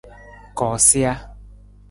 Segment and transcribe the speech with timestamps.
[0.61, 1.13] Koosija.